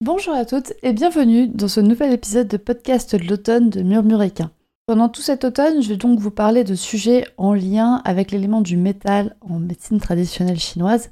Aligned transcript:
Bonjour 0.00 0.32
à 0.32 0.44
toutes 0.44 0.74
et 0.84 0.92
bienvenue 0.92 1.48
dans 1.48 1.66
ce 1.66 1.80
nouvel 1.80 2.12
épisode 2.12 2.46
de 2.46 2.56
podcast 2.56 3.16
de 3.16 3.28
l'automne 3.28 3.68
de 3.68 3.82
Murmuréquin. 3.82 4.52
Pendant 4.86 5.08
tout 5.08 5.22
cet 5.22 5.42
automne, 5.42 5.82
je 5.82 5.88
vais 5.88 5.96
donc 5.96 6.20
vous 6.20 6.30
parler 6.30 6.62
de 6.62 6.76
sujets 6.76 7.26
en 7.36 7.52
lien 7.52 8.00
avec 8.04 8.30
l'élément 8.30 8.60
du 8.60 8.76
métal 8.76 9.36
en 9.40 9.58
médecine 9.58 9.98
traditionnelle 9.98 10.60
chinoise 10.60 11.10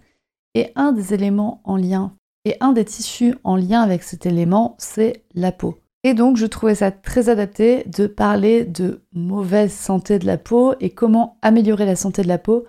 et 0.54 0.70
un 0.76 0.92
des 0.92 1.14
éléments 1.14 1.62
en 1.64 1.76
lien 1.76 2.12
et 2.44 2.54
un 2.60 2.70
des 2.70 2.84
tissus 2.84 3.34
en 3.42 3.56
lien 3.56 3.80
avec 3.80 4.04
cet 4.04 4.24
élément, 4.24 4.76
c'est 4.78 5.24
la 5.34 5.50
peau. 5.50 5.80
Et 6.04 6.14
donc 6.14 6.36
je 6.36 6.46
trouvais 6.46 6.76
ça 6.76 6.92
très 6.92 7.28
adapté 7.28 7.82
de 7.88 8.06
parler 8.06 8.64
de 8.64 9.02
mauvaise 9.12 9.72
santé 9.72 10.20
de 10.20 10.26
la 10.26 10.38
peau 10.38 10.74
et 10.78 10.90
comment 10.90 11.38
améliorer 11.42 11.86
la 11.86 11.96
santé 11.96 12.22
de 12.22 12.28
la 12.28 12.38
peau 12.38 12.66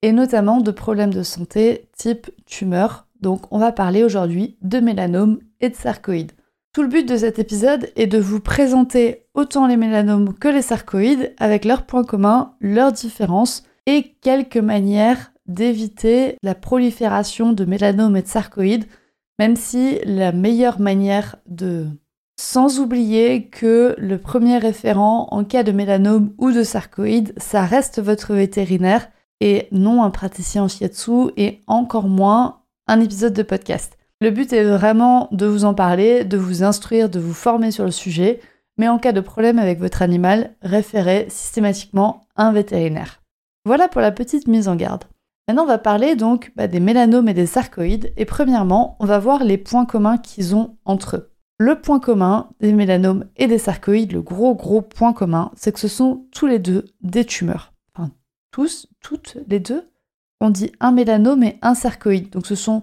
et 0.00 0.12
notamment 0.12 0.62
de 0.62 0.70
problèmes 0.70 1.12
de 1.12 1.22
santé 1.22 1.90
type 1.94 2.30
tumeur. 2.46 3.06
Donc 3.20 3.42
on 3.50 3.58
va 3.58 3.70
parler 3.70 4.02
aujourd'hui 4.02 4.56
de 4.62 4.78
mélanome 4.78 5.40
de 5.60 5.74
sarcoïdes. 5.74 6.32
Tout 6.72 6.82
le 6.82 6.88
but 6.88 7.08
de 7.08 7.16
cet 7.16 7.38
épisode 7.38 7.90
est 7.96 8.06
de 8.06 8.18
vous 8.18 8.40
présenter 8.40 9.26
autant 9.34 9.66
les 9.66 9.76
mélanomes 9.76 10.34
que 10.34 10.48
les 10.48 10.62
sarcoïdes 10.62 11.34
avec 11.38 11.64
leurs 11.64 11.86
points 11.86 12.04
communs, 12.04 12.54
leurs 12.60 12.92
différences 12.92 13.64
et 13.86 14.14
quelques 14.20 14.58
manières 14.58 15.32
d'éviter 15.46 16.36
la 16.42 16.54
prolifération 16.54 17.52
de 17.52 17.64
mélanomes 17.64 18.16
et 18.16 18.22
de 18.22 18.28
sarcoïdes, 18.28 18.84
même 19.38 19.56
si 19.56 19.98
la 20.04 20.32
meilleure 20.32 20.78
manière 20.78 21.36
de... 21.46 21.86
Sans 22.40 22.78
oublier 22.78 23.48
que 23.48 23.96
le 23.98 24.16
premier 24.16 24.58
référent 24.58 25.26
en 25.32 25.42
cas 25.42 25.64
de 25.64 25.72
mélanome 25.72 26.32
ou 26.38 26.52
de 26.52 26.62
sarcoïde, 26.62 27.32
ça 27.36 27.64
reste 27.64 28.00
votre 28.00 28.32
vétérinaire 28.32 29.08
et 29.40 29.66
non 29.72 30.04
un 30.04 30.10
praticien 30.10 30.62
en 30.62 30.68
shiatsu 30.68 31.32
et 31.36 31.60
encore 31.66 32.06
moins 32.06 32.60
un 32.86 33.00
épisode 33.00 33.32
de 33.32 33.42
podcast. 33.42 33.97
Le 34.20 34.30
but 34.30 34.52
est 34.52 34.64
vraiment 34.64 35.28
de 35.30 35.46
vous 35.46 35.64
en 35.64 35.74
parler, 35.74 36.24
de 36.24 36.36
vous 36.36 36.64
instruire, 36.64 37.08
de 37.08 37.20
vous 37.20 37.34
former 37.34 37.70
sur 37.70 37.84
le 37.84 37.92
sujet, 37.92 38.40
mais 38.76 38.88
en 38.88 38.98
cas 38.98 39.12
de 39.12 39.20
problème 39.20 39.60
avec 39.60 39.78
votre 39.78 40.02
animal, 40.02 40.56
référez 40.60 41.26
systématiquement 41.28 42.26
un 42.34 42.52
vétérinaire. 42.52 43.22
Voilà 43.64 43.86
pour 43.86 44.00
la 44.00 44.10
petite 44.10 44.48
mise 44.48 44.66
en 44.66 44.74
garde. 44.74 45.04
Maintenant, 45.46 45.62
on 45.62 45.66
va 45.68 45.78
parler 45.78 46.16
donc 46.16 46.52
bah, 46.56 46.66
des 46.66 46.80
mélanomes 46.80 47.28
et 47.28 47.34
des 47.34 47.46
sarcoïdes, 47.46 48.12
et 48.16 48.24
premièrement, 48.24 48.96
on 48.98 49.06
va 49.06 49.20
voir 49.20 49.44
les 49.44 49.56
points 49.56 49.86
communs 49.86 50.18
qu'ils 50.18 50.54
ont 50.56 50.76
entre 50.84 51.16
eux. 51.16 51.30
Le 51.58 51.80
point 51.80 52.00
commun 52.00 52.50
des 52.60 52.72
mélanomes 52.72 53.24
et 53.36 53.46
des 53.46 53.58
sarcoïdes, 53.58 54.12
le 54.12 54.22
gros 54.22 54.54
gros 54.54 54.82
point 54.82 55.12
commun, 55.12 55.50
c'est 55.56 55.72
que 55.72 55.80
ce 55.80 55.88
sont 55.88 56.26
tous 56.32 56.46
les 56.46 56.58
deux 56.58 56.84
des 57.00 57.24
tumeurs. 57.24 57.72
Enfin, 57.94 58.10
tous, 58.50 58.88
toutes 59.00 59.38
les 59.48 59.58
deux, 59.58 59.88
on 60.40 60.50
dit 60.50 60.72
un 60.80 60.92
mélanome 60.92 61.42
et 61.42 61.58
un 61.62 61.74
sarcoïde. 61.74 62.30
Donc 62.30 62.46
ce 62.46 62.54
sont 62.54 62.82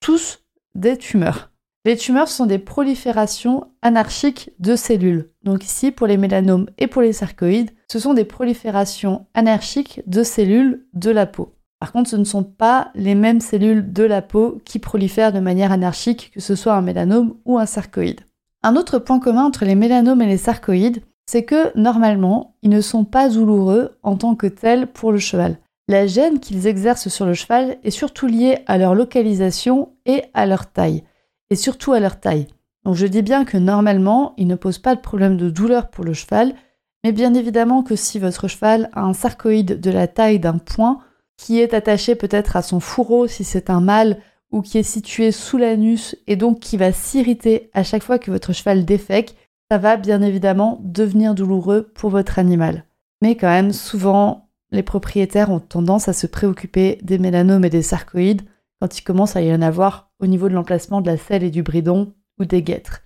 tous 0.00 0.43
des 0.74 0.96
tumeurs. 0.96 1.50
Les 1.86 1.96
tumeurs 1.96 2.28
sont 2.28 2.46
des 2.46 2.58
proliférations 2.58 3.66
anarchiques 3.82 4.50
de 4.58 4.74
cellules. 4.74 5.30
Donc 5.42 5.64
ici, 5.64 5.90
pour 5.90 6.06
les 6.06 6.16
mélanomes 6.16 6.66
et 6.78 6.86
pour 6.86 7.02
les 7.02 7.12
sarcoïdes, 7.12 7.72
ce 7.92 7.98
sont 7.98 8.14
des 8.14 8.24
proliférations 8.24 9.26
anarchiques 9.34 10.00
de 10.06 10.22
cellules 10.22 10.86
de 10.94 11.10
la 11.10 11.26
peau. 11.26 11.54
Par 11.80 11.92
contre, 11.92 12.08
ce 12.08 12.16
ne 12.16 12.24
sont 12.24 12.44
pas 12.44 12.90
les 12.94 13.14
mêmes 13.14 13.40
cellules 13.40 13.92
de 13.92 14.04
la 14.04 14.22
peau 14.22 14.62
qui 14.64 14.78
prolifèrent 14.78 15.34
de 15.34 15.40
manière 15.40 15.72
anarchique, 15.72 16.30
que 16.32 16.40
ce 16.40 16.54
soit 16.54 16.74
un 16.74 16.80
mélanome 16.80 17.34
ou 17.44 17.58
un 17.58 17.66
sarcoïde. 17.66 18.22
Un 18.62 18.76
autre 18.76 18.98
point 18.98 19.20
commun 19.20 19.44
entre 19.44 19.66
les 19.66 19.74
mélanomes 19.74 20.22
et 20.22 20.26
les 20.26 20.38
sarcoïdes, 20.38 21.02
c'est 21.26 21.44
que 21.44 21.76
normalement, 21.78 22.56
ils 22.62 22.70
ne 22.70 22.80
sont 22.80 23.04
pas 23.04 23.28
douloureux 23.28 23.98
en 24.02 24.16
tant 24.16 24.34
que 24.34 24.46
tels 24.46 24.86
pour 24.86 25.12
le 25.12 25.18
cheval. 25.18 25.58
La 25.86 26.06
gêne 26.06 26.40
qu'ils 26.40 26.66
exercent 26.66 27.08
sur 27.08 27.26
le 27.26 27.34
cheval 27.34 27.76
est 27.84 27.90
surtout 27.90 28.26
liée 28.26 28.60
à 28.66 28.78
leur 28.78 28.94
localisation 28.94 29.92
et 30.06 30.22
à 30.32 30.46
leur 30.46 30.72
taille, 30.72 31.04
et 31.50 31.56
surtout 31.56 31.92
à 31.92 32.00
leur 32.00 32.18
taille. 32.20 32.46
Donc 32.84 32.94
je 32.94 33.06
dis 33.06 33.22
bien 33.22 33.44
que 33.44 33.58
normalement, 33.58 34.32
ils 34.38 34.46
ne 34.46 34.54
posent 34.54 34.78
pas 34.78 34.94
de 34.94 35.00
problème 35.00 35.36
de 35.36 35.50
douleur 35.50 35.90
pour 35.90 36.04
le 36.04 36.14
cheval, 36.14 36.54
mais 37.02 37.12
bien 37.12 37.34
évidemment 37.34 37.82
que 37.82 37.96
si 37.96 38.18
votre 38.18 38.48
cheval 38.48 38.88
a 38.94 39.02
un 39.02 39.12
sarcoïde 39.12 39.78
de 39.78 39.90
la 39.90 40.08
taille 40.08 40.38
d'un 40.38 40.56
point, 40.56 41.00
qui 41.36 41.60
est 41.60 41.74
attaché 41.74 42.14
peut-être 42.14 42.56
à 42.56 42.62
son 42.62 42.80
fourreau 42.80 43.26
si 43.26 43.44
c'est 43.44 43.68
un 43.68 43.80
mâle, 43.80 44.18
ou 44.52 44.62
qui 44.62 44.78
est 44.78 44.84
situé 44.84 45.32
sous 45.32 45.58
l'anus 45.58 46.16
et 46.26 46.36
donc 46.36 46.60
qui 46.60 46.76
va 46.76 46.92
s'irriter 46.92 47.70
à 47.74 47.82
chaque 47.82 48.04
fois 48.04 48.18
que 48.18 48.30
votre 48.30 48.52
cheval 48.52 48.84
défèque, 48.84 49.34
ça 49.70 49.78
va 49.78 49.96
bien 49.96 50.22
évidemment 50.22 50.80
devenir 50.82 51.34
douloureux 51.34 51.90
pour 51.94 52.08
votre 52.08 52.38
animal. 52.38 52.84
Mais 53.20 53.36
quand 53.36 53.48
même, 53.48 53.72
souvent, 53.72 54.43
les 54.74 54.82
propriétaires 54.82 55.50
ont 55.50 55.60
tendance 55.60 56.08
à 56.08 56.12
se 56.12 56.26
préoccuper 56.26 56.98
des 57.02 57.18
mélanomes 57.18 57.64
et 57.64 57.70
des 57.70 57.82
sarcoïdes 57.82 58.42
quand 58.80 58.98
il 58.98 59.02
commence 59.02 59.36
à 59.36 59.42
y 59.42 59.54
en 59.54 59.62
avoir 59.62 60.10
au 60.18 60.26
niveau 60.26 60.48
de 60.48 60.54
l'emplacement 60.54 61.00
de 61.00 61.06
la 61.06 61.16
selle 61.16 61.44
et 61.44 61.50
du 61.50 61.62
bridon 61.62 62.12
ou 62.38 62.44
des 62.44 62.62
guêtres. 62.62 63.02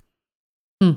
Hmm. 0.80 0.94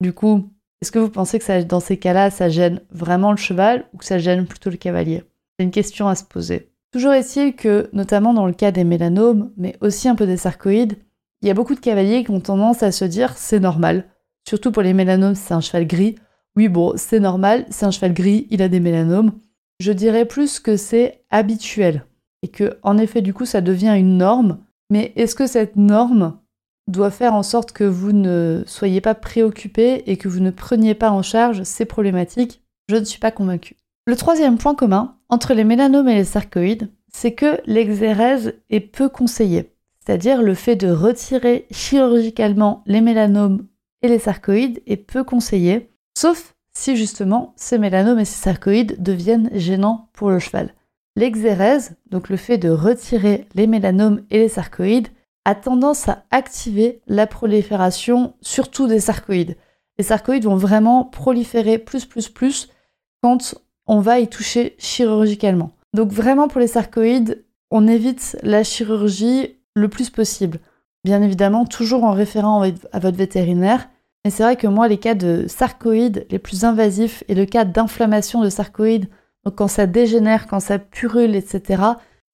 Du 0.00 0.12
coup, 0.12 0.48
est-ce 0.80 0.92
que 0.92 0.98
vous 0.98 1.10
pensez 1.10 1.38
que 1.38 1.62
dans 1.62 1.80
ces 1.80 1.96
cas-là, 1.96 2.30
ça 2.30 2.48
gêne 2.48 2.80
vraiment 2.90 3.32
le 3.32 3.36
cheval 3.36 3.86
ou 3.92 3.98
que 3.98 4.04
ça 4.04 4.18
gêne 4.18 4.46
plutôt 4.46 4.70
le 4.70 4.76
cavalier? 4.76 5.24
C'est 5.58 5.64
une 5.64 5.72
question 5.72 6.08
à 6.08 6.14
se 6.14 6.24
poser. 6.24 6.70
Toujours 6.92 7.12
est-il 7.12 7.54
que, 7.54 7.90
notamment 7.92 8.32
dans 8.32 8.46
le 8.46 8.52
cas 8.52 8.70
des 8.70 8.84
mélanomes, 8.84 9.52
mais 9.56 9.76
aussi 9.80 10.08
un 10.08 10.14
peu 10.14 10.26
des 10.26 10.36
sarcoïdes, 10.36 10.96
il 11.42 11.48
y 11.48 11.50
a 11.50 11.54
beaucoup 11.54 11.74
de 11.74 11.80
cavaliers 11.80 12.24
qui 12.24 12.30
ont 12.30 12.40
tendance 12.40 12.82
à 12.82 12.92
se 12.92 13.04
dire 13.04 13.36
c'est 13.36 13.60
normal. 13.60 14.04
Surtout 14.48 14.72
pour 14.72 14.82
les 14.82 14.94
mélanomes, 14.94 15.34
c'est 15.34 15.54
un 15.54 15.60
cheval 15.60 15.86
gris. 15.86 16.14
Oui, 16.56 16.68
bon, 16.68 16.94
c'est 16.96 17.20
normal, 17.20 17.66
c'est 17.70 17.84
un 17.84 17.90
cheval 17.90 18.14
gris, 18.14 18.46
il 18.50 18.62
a 18.62 18.68
des 18.68 18.80
mélanomes. 18.80 19.32
Je 19.80 19.92
dirais 19.92 20.24
plus 20.24 20.58
que 20.58 20.76
c'est 20.76 21.24
habituel 21.30 22.04
et 22.42 22.48
que, 22.48 22.78
en 22.82 22.98
effet, 22.98 23.22
du 23.22 23.32
coup, 23.32 23.46
ça 23.46 23.60
devient 23.60 23.94
une 23.96 24.18
norme. 24.18 24.58
Mais 24.90 25.12
est-ce 25.16 25.34
que 25.34 25.46
cette 25.46 25.76
norme 25.76 26.38
doit 26.88 27.10
faire 27.10 27.34
en 27.34 27.42
sorte 27.42 27.72
que 27.72 27.84
vous 27.84 28.12
ne 28.12 28.64
soyez 28.66 29.00
pas 29.00 29.14
préoccupé 29.14 30.02
et 30.10 30.16
que 30.16 30.28
vous 30.28 30.40
ne 30.40 30.50
preniez 30.50 30.94
pas 30.94 31.10
en 31.10 31.22
charge 31.22 31.62
ces 31.62 31.84
problématiques? 31.84 32.62
Je 32.88 32.96
ne 32.96 33.04
suis 33.04 33.20
pas 33.20 33.30
convaincue. 33.30 33.76
Le 34.06 34.16
troisième 34.16 34.56
point 34.56 34.74
commun 34.74 35.16
entre 35.28 35.52
les 35.52 35.64
mélanomes 35.64 36.08
et 36.08 36.14
les 36.14 36.24
sarcoïdes, 36.24 36.90
c'est 37.12 37.34
que 37.34 37.60
l'exérèse 37.66 38.54
est 38.70 38.80
peu 38.80 39.08
conseillée, 39.08 39.74
c'est-à-dire 40.00 40.42
le 40.42 40.54
fait 40.54 40.76
de 40.76 40.90
retirer 40.90 41.66
chirurgicalement 41.70 42.82
les 42.86 43.02
mélanomes 43.02 43.66
et 44.02 44.08
les 44.08 44.18
sarcoïdes 44.18 44.82
est 44.86 44.96
peu 44.96 45.24
conseillé, 45.24 45.90
sauf 46.16 46.54
si 46.78 46.96
justement 46.96 47.54
ces 47.56 47.76
mélanomes 47.76 48.20
et 48.20 48.24
ces 48.24 48.40
sarcoïdes 48.40 49.02
deviennent 49.02 49.50
gênants 49.52 50.08
pour 50.12 50.30
le 50.30 50.38
cheval. 50.38 50.74
L'exérèse, 51.16 51.96
donc 52.08 52.28
le 52.28 52.36
fait 52.36 52.56
de 52.56 52.70
retirer 52.70 53.48
les 53.56 53.66
mélanomes 53.66 54.22
et 54.30 54.38
les 54.38 54.48
sarcoïdes, 54.48 55.08
a 55.44 55.56
tendance 55.56 56.08
à 56.08 56.24
activer 56.30 57.00
la 57.08 57.26
prolifération 57.26 58.34
surtout 58.42 58.86
des 58.86 59.00
sarcoïdes. 59.00 59.56
Les 59.98 60.04
sarcoïdes 60.04 60.44
vont 60.44 60.54
vraiment 60.54 61.02
proliférer 61.02 61.78
plus 61.78 62.04
plus 62.04 62.28
plus 62.28 62.68
quand 63.24 63.56
on 63.88 63.98
va 63.98 64.20
y 64.20 64.28
toucher 64.28 64.76
chirurgicalement. 64.78 65.72
Donc 65.94 66.12
vraiment 66.12 66.46
pour 66.46 66.60
les 66.60 66.68
sarcoïdes, 66.68 67.44
on 67.72 67.88
évite 67.88 68.38
la 68.44 68.62
chirurgie 68.62 69.56
le 69.74 69.88
plus 69.88 70.10
possible. 70.10 70.60
Bien 71.02 71.22
évidemment, 71.22 71.64
toujours 71.64 72.04
en 72.04 72.12
référant 72.12 72.62
à 72.62 72.98
votre 73.00 73.16
vétérinaire, 73.16 73.88
mais 74.28 74.32
c'est 74.32 74.42
vrai 74.42 74.56
que 74.56 74.66
moi, 74.66 74.88
les 74.88 74.98
cas 74.98 75.14
de 75.14 75.46
sarcoïdes 75.48 76.26
les 76.28 76.38
plus 76.38 76.66
invasifs 76.66 77.24
et 77.28 77.34
le 77.34 77.46
cas 77.46 77.64
d'inflammation 77.64 78.42
de 78.42 78.50
sarcoïdes, 78.50 79.08
quand 79.56 79.68
ça 79.68 79.86
dégénère, 79.86 80.46
quand 80.48 80.60
ça 80.60 80.78
purule, 80.78 81.34
etc., 81.34 81.82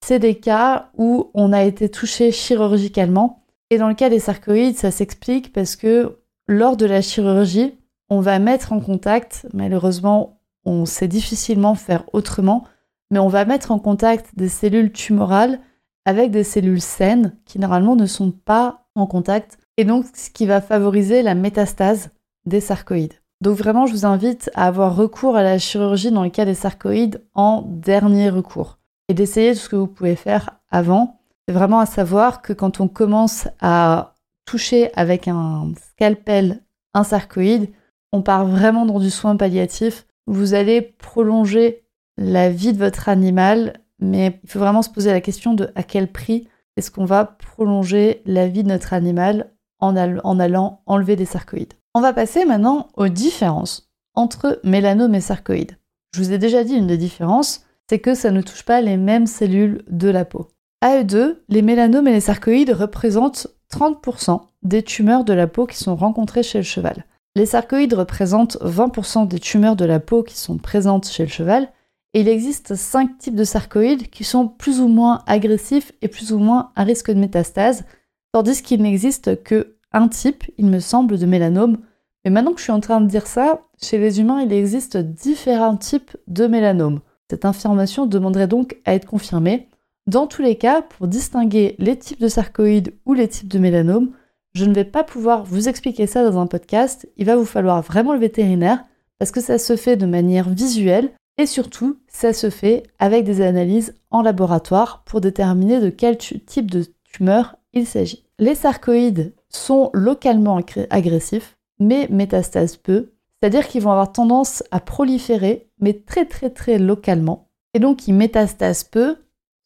c'est 0.04 0.18
des 0.18 0.34
cas 0.34 0.90
où 0.98 1.30
on 1.34 1.52
a 1.52 1.62
été 1.62 1.88
touché 1.88 2.32
chirurgicalement. 2.32 3.44
Et 3.70 3.78
dans 3.78 3.86
le 3.86 3.94
cas 3.94 4.10
des 4.10 4.18
sarcoïdes, 4.18 4.76
ça 4.76 4.90
s'explique 4.90 5.52
parce 5.52 5.76
que 5.76 6.18
lors 6.48 6.76
de 6.76 6.84
la 6.84 7.00
chirurgie, 7.00 7.78
on 8.08 8.18
va 8.18 8.40
mettre 8.40 8.72
en 8.72 8.80
contact, 8.80 9.46
malheureusement, 9.52 10.40
on 10.64 10.86
sait 10.86 11.06
difficilement 11.06 11.76
faire 11.76 12.02
autrement, 12.12 12.64
mais 13.12 13.20
on 13.20 13.28
va 13.28 13.44
mettre 13.44 13.70
en 13.70 13.78
contact 13.78 14.36
des 14.36 14.48
cellules 14.48 14.90
tumorales 14.90 15.60
avec 16.06 16.32
des 16.32 16.42
cellules 16.42 16.80
saines 16.80 17.36
qui 17.44 17.60
normalement 17.60 17.94
ne 17.94 18.06
sont 18.06 18.32
pas 18.32 18.88
en 18.96 19.06
contact 19.06 19.58
et 19.76 19.84
donc 19.84 20.06
ce 20.14 20.30
qui 20.30 20.46
va 20.46 20.60
favoriser 20.60 21.22
la 21.22 21.34
métastase 21.34 22.10
des 22.46 22.60
sarcoïdes. 22.60 23.14
Donc 23.40 23.56
vraiment, 23.56 23.86
je 23.86 23.92
vous 23.92 24.06
invite 24.06 24.50
à 24.54 24.66
avoir 24.66 24.96
recours 24.96 25.36
à 25.36 25.42
la 25.42 25.58
chirurgie 25.58 26.10
dans 26.10 26.22
le 26.22 26.30
cas 26.30 26.44
des 26.44 26.54
sarcoïdes 26.54 27.22
en 27.34 27.62
dernier 27.62 28.30
recours 28.30 28.78
et 29.08 29.14
d'essayer 29.14 29.52
tout 29.52 29.60
ce 29.60 29.68
que 29.68 29.76
vous 29.76 29.86
pouvez 29.86 30.16
faire 30.16 30.60
avant. 30.70 31.20
C'est 31.46 31.54
vraiment 31.54 31.80
à 31.80 31.86
savoir 31.86 32.40
que 32.40 32.52
quand 32.52 32.80
on 32.80 32.88
commence 32.88 33.48
à 33.60 34.14
toucher 34.46 34.90
avec 34.94 35.28
un 35.28 35.72
scalpel 35.90 36.62
un 36.94 37.04
sarcoïde, 37.04 37.70
on 38.12 38.22
part 38.22 38.46
vraiment 38.46 38.86
dans 38.86 39.00
du 39.00 39.10
soin 39.10 39.36
palliatif. 39.36 40.06
Vous 40.26 40.54
allez 40.54 40.80
prolonger 40.80 41.84
la 42.16 42.48
vie 42.48 42.72
de 42.72 42.78
votre 42.78 43.08
animal, 43.08 43.80
mais 43.98 44.38
il 44.44 44.48
faut 44.48 44.60
vraiment 44.60 44.82
se 44.82 44.90
poser 44.90 45.10
la 45.10 45.20
question 45.20 45.54
de 45.54 45.70
à 45.74 45.82
quel 45.82 46.10
prix 46.10 46.48
est-ce 46.76 46.90
qu'on 46.90 47.04
va 47.04 47.24
prolonger 47.24 48.22
la 48.24 48.48
vie 48.48 48.62
de 48.62 48.68
notre 48.68 48.92
animal 48.92 49.50
en, 49.84 50.38
allant 50.40 50.80
enlever 50.86 51.16
des 51.16 51.24
sarcoïdes. 51.24 51.74
On 51.94 52.00
va 52.00 52.12
passer 52.12 52.44
maintenant 52.44 52.88
aux 52.96 53.08
différences 53.08 53.90
entre 54.14 54.60
mélanome 54.64 55.14
et 55.14 55.20
sarcoïde. 55.20 55.78
Je 56.14 56.20
vous 56.22 56.32
ai 56.32 56.38
déjà 56.38 56.64
dit 56.64 56.74
une 56.74 56.86
des 56.86 56.96
différences, 56.96 57.64
c'est 57.88 57.98
que 57.98 58.14
ça 58.14 58.30
ne 58.30 58.42
touche 58.42 58.64
pas 58.64 58.80
les 58.80 58.96
mêmes 58.96 59.26
cellules 59.26 59.84
de 59.88 60.08
la 60.08 60.24
peau. 60.24 60.48
À 60.80 60.98
eux 60.98 61.04
deux, 61.04 61.42
les 61.48 61.62
mélanomes 61.62 62.08
et 62.08 62.12
les 62.12 62.20
sarcoïdes 62.20 62.70
représentent 62.70 63.48
30% 63.72 64.40
des 64.62 64.82
tumeurs 64.82 65.24
de 65.24 65.32
la 65.32 65.46
peau 65.46 65.66
qui 65.66 65.76
sont 65.76 65.96
rencontrées 65.96 66.42
chez 66.42 66.58
le 66.58 66.64
cheval. 66.64 67.04
Les 67.36 67.46
sarcoïdes 67.46 67.94
représentent 67.94 68.58
20% 68.62 69.26
des 69.26 69.40
tumeurs 69.40 69.76
de 69.76 69.84
la 69.84 69.98
peau 69.98 70.22
qui 70.22 70.36
sont 70.36 70.58
présentes 70.58 71.08
chez 71.08 71.24
le 71.24 71.30
cheval, 71.30 71.68
et 72.12 72.20
il 72.20 72.28
existe 72.28 72.76
5 72.76 73.18
types 73.18 73.34
de 73.34 73.42
sarcoïdes 73.42 74.08
qui 74.08 74.22
sont 74.22 74.46
plus 74.46 74.80
ou 74.80 74.86
moins 74.86 75.22
agressifs 75.26 75.92
et 76.00 76.06
plus 76.06 76.32
ou 76.32 76.38
moins 76.38 76.70
à 76.76 76.84
risque 76.84 77.10
de 77.10 77.18
métastase, 77.18 77.84
tandis 78.32 78.62
qu'il 78.62 78.82
n'existe 78.82 79.42
que 79.42 79.73
un 79.94 80.08
type, 80.08 80.44
il 80.58 80.66
me 80.66 80.80
semble, 80.80 81.18
de 81.18 81.24
mélanome. 81.24 81.78
Mais 82.24 82.30
maintenant 82.30 82.52
que 82.52 82.58
je 82.58 82.64
suis 82.64 82.72
en 82.72 82.80
train 82.80 83.00
de 83.00 83.06
dire 83.06 83.26
ça, 83.26 83.62
chez 83.82 83.98
les 83.98 84.20
humains, 84.20 84.42
il 84.42 84.52
existe 84.52 84.96
différents 84.98 85.76
types 85.76 86.16
de 86.26 86.46
mélanome. 86.46 87.00
Cette 87.30 87.44
information 87.44 88.06
demanderait 88.06 88.48
donc 88.48 88.76
à 88.84 88.94
être 88.94 89.06
confirmée. 89.06 89.68
Dans 90.06 90.26
tous 90.26 90.42
les 90.42 90.56
cas, 90.56 90.82
pour 90.82 91.06
distinguer 91.06 91.76
les 91.78 91.96
types 91.96 92.20
de 92.20 92.28
sarcoïdes 92.28 92.94
ou 93.06 93.14
les 93.14 93.28
types 93.28 93.48
de 93.48 93.58
mélanome, 93.58 94.10
je 94.54 94.66
ne 94.66 94.74
vais 94.74 94.84
pas 94.84 95.02
pouvoir 95.02 95.44
vous 95.44 95.68
expliquer 95.68 96.06
ça 96.06 96.28
dans 96.28 96.38
un 96.38 96.46
podcast, 96.46 97.08
il 97.16 97.26
va 97.26 97.36
vous 97.36 97.44
falloir 97.44 97.82
vraiment 97.82 98.12
le 98.12 98.20
vétérinaire 98.20 98.84
parce 99.18 99.30
que 99.30 99.40
ça 99.40 99.58
se 99.58 99.76
fait 99.76 99.96
de 99.96 100.06
manière 100.06 100.48
visuelle 100.48 101.12
et 101.38 101.46
surtout 101.46 101.98
ça 102.06 102.32
se 102.32 102.50
fait 102.50 102.84
avec 102.98 103.24
des 103.24 103.40
analyses 103.40 103.94
en 104.10 104.22
laboratoire 104.22 105.02
pour 105.04 105.20
déterminer 105.20 105.80
de 105.80 105.90
quel 105.90 106.18
type 106.18 106.70
de 106.70 106.86
tumeur 107.04 107.56
il 107.72 107.86
s'agit. 107.86 108.24
Les 108.38 108.54
sarcoïdes 108.54 109.32
sont 109.54 109.90
localement 109.92 110.60
agressifs 110.90 111.56
mais 111.80 112.06
métastasent 112.08 112.76
peu, 112.76 113.12
c'est-à-dire 113.40 113.66
qu'ils 113.66 113.82
vont 113.82 113.90
avoir 113.90 114.12
tendance 114.12 114.62
à 114.70 114.80
proliférer 114.80 115.68
mais 115.80 115.92
très 115.92 116.26
très 116.26 116.50
très 116.50 116.78
localement 116.78 117.48
et 117.74 117.78
donc 117.78 118.08
ils 118.08 118.14
métastasent 118.14 118.84
peu 118.84 119.16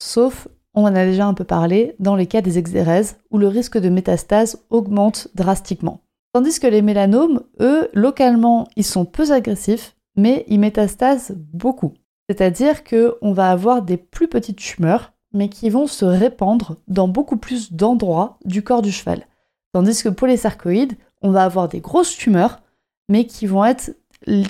sauf 0.00 0.48
on 0.78 0.82
en 0.82 0.94
a 0.94 1.04
déjà 1.04 1.26
un 1.26 1.34
peu 1.34 1.44
parlé, 1.44 1.96
dans 1.98 2.14
les 2.14 2.26
cas 2.26 2.40
des 2.40 2.56
exérèses, 2.56 3.18
où 3.30 3.38
le 3.38 3.48
risque 3.48 3.78
de 3.78 3.88
métastase 3.88 4.62
augmente 4.70 5.26
drastiquement. 5.34 6.02
Tandis 6.32 6.60
que 6.60 6.68
les 6.68 6.82
mélanomes, 6.82 7.42
eux, 7.60 7.88
localement, 7.94 8.68
ils 8.76 8.84
sont 8.84 9.04
peu 9.04 9.32
agressifs, 9.32 9.96
mais 10.14 10.44
ils 10.46 10.60
métastasent 10.60 11.32
beaucoup. 11.52 11.94
C'est-à-dire 12.28 12.84
qu'on 12.84 13.32
va 13.32 13.50
avoir 13.50 13.82
des 13.82 13.96
plus 13.96 14.28
petites 14.28 14.58
tumeurs, 14.58 15.12
mais 15.32 15.48
qui 15.48 15.68
vont 15.68 15.86
se 15.86 16.04
répandre 16.04 16.76
dans 16.86 17.08
beaucoup 17.08 17.38
plus 17.38 17.72
d'endroits 17.72 18.38
du 18.44 18.62
corps 18.62 18.82
du 18.82 18.92
cheval. 18.92 19.26
Tandis 19.72 20.02
que 20.02 20.08
pour 20.08 20.26
les 20.26 20.36
sarcoïdes, 20.36 20.96
on 21.22 21.30
va 21.30 21.44
avoir 21.44 21.68
des 21.68 21.80
grosses 21.80 22.16
tumeurs, 22.16 22.60
mais 23.08 23.26
qui 23.26 23.46
vont 23.46 23.64
être 23.64 23.96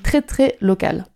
très 0.03 0.23
très 0.23 0.56
locales. 0.61 1.06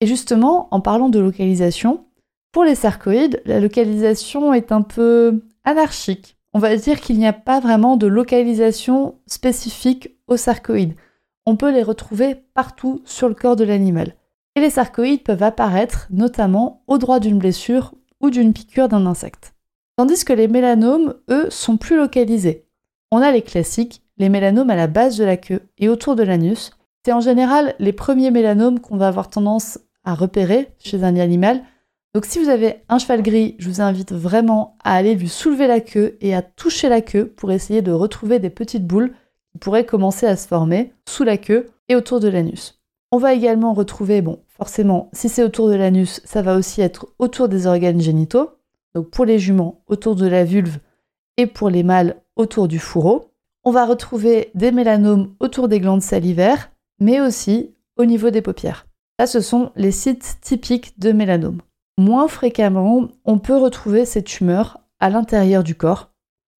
Et 0.00 0.06
justement, 0.06 0.68
en 0.70 0.80
parlant 0.80 1.08
de 1.08 1.18
localisation, 1.18 2.04
pour 2.52 2.64
les 2.64 2.74
sarcoïdes, 2.74 3.42
la 3.44 3.60
localisation 3.60 4.52
est 4.52 4.72
un 4.72 4.82
peu 4.82 5.42
anarchique. 5.64 6.36
On 6.52 6.58
va 6.58 6.74
dire 6.76 7.00
qu'il 7.00 7.18
n'y 7.18 7.26
a 7.26 7.32
pas 7.32 7.60
vraiment 7.60 7.96
de 7.96 8.06
localisation 8.06 9.14
spécifique 9.26 10.16
aux 10.26 10.36
sarcoïdes. 10.36 10.96
On 11.46 11.56
peut 11.56 11.72
les 11.72 11.82
retrouver 11.82 12.34
partout 12.54 13.02
sur 13.04 13.28
le 13.28 13.34
corps 13.34 13.56
de 13.56 13.64
l'animal. 13.64 14.16
Et 14.56 14.60
les 14.60 14.70
sarcoïdes 14.70 15.22
peuvent 15.22 15.44
apparaître 15.44 16.08
notamment 16.10 16.82
au 16.88 16.98
droit 16.98 17.20
d'une 17.20 17.38
blessure 17.38 17.94
ou 18.20 18.30
d'une 18.30 18.52
piqûre 18.52 18.88
d'un 18.88 19.06
insecte. 19.06 19.54
Tandis 19.96 20.24
que 20.24 20.32
les 20.32 20.48
mélanomes, 20.48 21.14
eux, 21.30 21.48
sont 21.50 21.76
plus 21.76 21.96
localisés. 21.96 22.66
On 23.10 23.22
a 23.22 23.32
les 23.32 23.42
classiques, 23.42 24.02
les 24.18 24.28
mélanomes 24.28 24.70
à 24.70 24.76
la 24.76 24.86
base 24.86 25.16
de 25.16 25.24
la 25.24 25.36
queue 25.36 25.62
et 25.78 25.88
autour 25.88 26.16
de 26.16 26.22
l'anus. 26.22 26.70
C'est 27.04 27.12
en 27.12 27.20
général 27.20 27.74
les 27.78 27.92
premiers 27.92 28.30
mélanomes 28.30 28.80
qu'on 28.80 28.96
va 28.96 29.08
avoir 29.08 29.30
tendance 29.30 29.78
à 30.04 30.14
repérer 30.14 30.68
chez 30.78 31.02
un 31.04 31.16
animal 31.16 31.62
donc 32.12 32.24
si 32.24 32.42
vous 32.42 32.48
avez 32.48 32.82
un 32.88 32.98
cheval 32.98 33.22
gris, 33.22 33.54
je 33.58 33.68
vous 33.68 33.80
invite 33.80 34.12
vraiment 34.12 34.76
à 34.82 34.94
aller 34.94 35.14
lui 35.14 35.28
soulever 35.28 35.68
la 35.68 35.78
queue 35.78 36.16
et 36.20 36.34
à 36.34 36.42
toucher 36.42 36.88
la 36.88 37.02
queue 37.02 37.26
pour 37.26 37.52
essayer 37.52 37.82
de 37.82 37.92
retrouver 37.92 38.40
des 38.40 38.50
petites 38.50 38.86
boules 38.86 39.12
qui 39.52 39.58
pourraient 39.58 39.86
commencer 39.86 40.26
à 40.26 40.36
se 40.36 40.48
former 40.48 40.92
sous 41.08 41.22
la 41.22 41.36
queue 41.36 41.68
et 41.88 41.94
autour 41.94 42.18
de 42.18 42.26
l'anus. 42.26 42.80
On 43.12 43.18
va 43.18 43.32
également 43.32 43.74
retrouver, 43.74 44.22
bon, 44.22 44.40
forcément, 44.48 45.08
si 45.12 45.28
c'est 45.28 45.44
autour 45.44 45.68
de 45.68 45.74
l'anus, 45.74 46.20
ça 46.24 46.42
va 46.42 46.56
aussi 46.56 46.80
être 46.80 47.06
autour 47.20 47.48
des 47.48 47.68
organes 47.68 48.00
génitaux. 48.00 48.50
Donc 48.96 49.10
pour 49.10 49.24
les 49.24 49.38
juments, 49.38 49.84
autour 49.86 50.16
de 50.16 50.26
la 50.26 50.44
vulve 50.44 50.78
et 51.36 51.46
pour 51.46 51.70
les 51.70 51.84
mâles, 51.84 52.16
autour 52.40 52.66
du 52.66 52.78
fourreau. 52.78 53.32
On 53.62 53.70
va 53.70 53.86
retrouver 53.86 54.50
des 54.54 54.72
mélanomes 54.72 55.34
autour 55.38 55.68
des 55.68 55.80
glandes 55.80 56.02
salivaires, 56.02 56.70
mais 56.98 57.20
aussi 57.20 57.74
au 57.96 58.04
niveau 58.04 58.30
des 58.30 58.42
paupières. 58.42 58.86
Là, 59.18 59.26
ce 59.26 59.40
sont 59.40 59.70
les 59.76 59.92
sites 59.92 60.38
typiques 60.40 60.98
de 60.98 61.12
mélanomes. 61.12 61.60
Moins 61.98 62.26
fréquemment, 62.26 63.08
on 63.24 63.38
peut 63.38 63.56
retrouver 63.56 64.06
ces 64.06 64.22
tumeurs 64.22 64.80
à 64.98 65.10
l'intérieur 65.10 65.62
du 65.62 65.74
corps, 65.74 66.10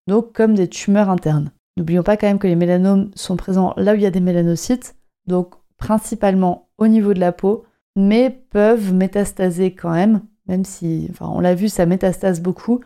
donc 0.06 0.32
comme 0.34 0.54
des 0.54 0.68
tumeurs 0.68 1.08
internes. 1.08 1.50
N'oublions 1.76 2.02
pas 2.02 2.18
quand 2.18 2.26
même 2.26 2.38
que 2.38 2.46
les 2.46 2.56
mélanomes 2.56 3.10
sont 3.14 3.36
présents 3.36 3.72
là 3.76 3.92
où 3.92 3.96
il 3.96 4.02
y 4.02 4.06
a 4.06 4.10
des 4.10 4.20
mélanocytes, 4.20 4.96
donc 5.26 5.54
principalement 5.78 6.68
au 6.76 6.88
niveau 6.88 7.14
de 7.14 7.20
la 7.20 7.32
peau, 7.32 7.64
mais 7.96 8.28
peuvent 8.50 8.92
métastaser 8.92 9.74
quand 9.74 9.92
même, 9.92 10.20
même 10.46 10.64
si, 10.64 11.10
on 11.20 11.40
l'a 11.40 11.54
vu, 11.54 11.70
ça 11.70 11.86
métastase 11.86 12.42
beaucoup, 12.42 12.80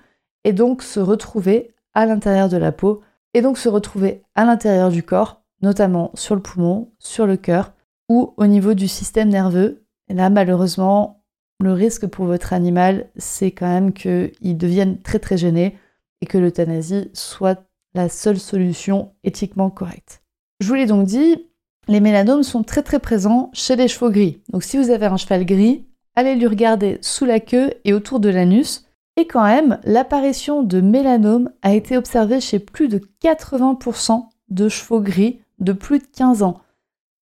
et 0.45 0.53
donc 0.53 0.83
se 0.83 1.01
retrouver 1.01 1.74
à 1.95 2.07
l'intérieur 2.07 2.49
de 2.49 2.57
la 2.57 2.73
peau, 2.73 3.01
et 3.33 3.43
donc 3.43 3.59
se 3.59 3.69
retrouver 3.69 4.23
à 4.35 4.45
l'intérieur 4.45 4.91
du 4.91 5.03
corps, 5.03 5.43
notamment 5.63 6.11
sur 6.15 6.35
le 6.35 6.43
poumon, 6.43 6.93
sur 6.99 7.27
le 7.27 7.37
cœur, 7.37 7.73
ou 8.09 8.35
au 8.37 8.47
niveau 8.47 8.75
du 8.75 8.89
système 8.89 9.29
nerveux. 9.29 9.85
Là, 10.09 10.31
malheureusement, 10.31 11.25
le 11.61 11.73
risque 11.73 12.07
pour 12.07 12.27
votre 12.27 12.53
animal, 12.53 13.09
c'est 13.17 13.51
quand 13.51 13.69
même 13.69 13.93
qu'il 13.93 14.57
devienne 14.59 15.01
très 15.01 15.19
très 15.19 15.37
gêné 15.37 15.79
et 16.21 16.27
que 16.27 16.39
l'euthanasie 16.39 17.11
soit 17.13 17.65
la 17.95 18.09
seule 18.09 18.39
solution 18.39 19.13
éthiquement 19.23 19.71
correcte. 19.71 20.23
Je 20.61 20.69
vous 20.69 20.75
l'ai 20.75 20.87
donc 20.87 21.07
dit, 21.07 21.47
les 21.89 22.01
mélanomes 22.01 22.43
sont 22.43 22.63
très 22.63 22.83
très 22.83 22.99
présents 22.99 23.51
chez 23.53 23.77
les 23.77 23.89
chevaux 23.89 24.11
gris. 24.11 24.43
Donc 24.51 24.63
si 24.63 24.79
vous 24.79 24.91
avez 24.91 25.07
un 25.07 25.17
cheval 25.17 25.45
gris, 25.45 25.87
allez 26.17 26.35
lui 26.35 26.47
regarder 26.47 26.99
sous 27.03 27.25
la 27.25 27.41
queue 27.41 27.73
et 27.85 27.93
autour 27.93 28.21
de 28.21 28.29
l'anus. 28.29 28.87
Et 29.17 29.27
quand 29.27 29.45
même, 29.45 29.79
l'apparition 29.85 30.63
de 30.63 30.81
mélanomes 30.81 31.51
a 31.63 31.73
été 31.75 31.97
observée 31.97 32.41
chez 32.41 32.59
plus 32.59 32.89
de 32.89 33.01
80% 33.23 34.27
de 34.49 34.69
chevaux 34.69 35.01
gris 35.01 35.41
de 35.61 35.73
plus 35.73 36.01
de 36.01 36.07
15 36.07 36.43
ans. 36.43 36.61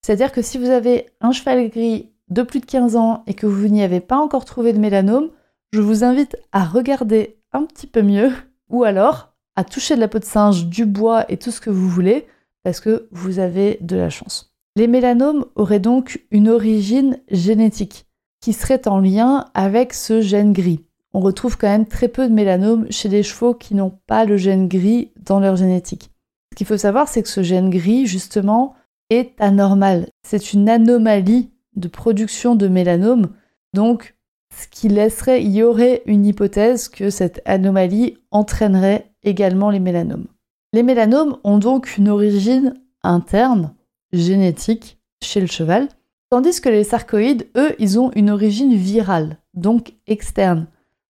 C'est-à-dire 0.02 0.32
que 0.32 0.42
si 0.42 0.58
vous 0.58 0.70
avez 0.70 1.06
un 1.20 1.32
cheval 1.32 1.68
gris 1.68 2.10
de 2.28 2.42
plus 2.42 2.60
de 2.60 2.66
15 2.66 2.96
ans 2.96 3.22
et 3.26 3.34
que 3.34 3.46
vous 3.46 3.68
n'y 3.68 3.82
avez 3.82 4.00
pas 4.00 4.16
encore 4.16 4.44
trouvé 4.44 4.72
de 4.72 4.78
mélanome, 4.78 5.28
je 5.72 5.80
vous 5.80 6.02
invite 6.02 6.36
à 6.52 6.64
regarder 6.64 7.38
un 7.52 7.64
petit 7.64 7.86
peu 7.86 8.02
mieux 8.02 8.32
ou 8.70 8.84
alors 8.84 9.34
à 9.54 9.64
toucher 9.64 9.94
de 9.94 10.00
la 10.00 10.08
peau 10.08 10.18
de 10.18 10.24
singe, 10.24 10.66
du 10.66 10.86
bois 10.86 11.30
et 11.30 11.36
tout 11.36 11.50
ce 11.50 11.60
que 11.60 11.70
vous 11.70 11.88
voulez 11.88 12.26
parce 12.62 12.80
que 12.80 13.08
vous 13.10 13.38
avez 13.38 13.78
de 13.80 13.96
la 13.96 14.08
chance. 14.08 14.54
Les 14.76 14.86
mélanomes 14.86 15.44
auraient 15.56 15.80
donc 15.80 16.24
une 16.30 16.48
origine 16.48 17.20
génétique 17.30 18.06
qui 18.40 18.54
serait 18.54 18.88
en 18.88 18.98
lien 18.98 19.46
avec 19.54 19.92
ce 19.92 20.22
gène 20.22 20.52
gris. 20.52 20.84
On 21.14 21.20
retrouve 21.20 21.58
quand 21.58 21.68
même 21.68 21.86
très 21.86 22.08
peu 22.08 22.28
de 22.28 22.32
mélanomes 22.32 22.86
chez 22.90 23.08
les 23.08 23.22
chevaux 23.22 23.54
qui 23.54 23.74
n'ont 23.74 23.98
pas 24.06 24.24
le 24.24 24.36
gène 24.36 24.68
gris 24.68 25.10
dans 25.24 25.40
leur 25.40 25.56
génétique. 25.56 26.10
Ce 26.52 26.56
qu'il 26.56 26.66
faut 26.66 26.76
savoir, 26.76 27.08
c'est 27.08 27.22
que 27.22 27.28
ce 27.28 27.42
gène 27.42 27.70
gris, 27.70 28.06
justement, 28.06 28.74
est 29.10 29.34
anormal. 29.38 30.08
C'est 30.22 30.52
une 30.52 30.68
anomalie 30.68 31.50
de 31.76 31.88
production 31.88 32.54
de 32.54 32.68
mélanome. 32.68 33.30
Donc, 33.74 34.16
ce 34.54 34.68
qui 34.68 34.88
laisserait, 34.88 35.42
il 35.42 35.52
y 35.52 35.62
aurait 35.62 36.02
une 36.06 36.26
hypothèse 36.26 36.88
que 36.88 37.10
cette 37.10 37.40
anomalie 37.44 38.18
entraînerait 38.30 39.10
également 39.22 39.70
les 39.70 39.80
mélanomes. 39.80 40.26
Les 40.72 40.82
mélanomes 40.82 41.38
ont 41.44 41.58
donc 41.58 41.96
une 41.96 42.08
origine 42.08 42.74
interne, 43.02 43.74
génétique, 44.12 44.98
chez 45.22 45.40
le 45.40 45.46
cheval, 45.46 45.88
tandis 46.30 46.60
que 46.60 46.68
les 46.68 46.84
sarcoïdes, 46.84 47.48
eux, 47.56 47.74
ils 47.78 47.98
ont 47.98 48.10
une 48.14 48.30
origine 48.30 48.74
virale, 48.74 49.38
donc 49.54 49.94
externe. 50.06 50.66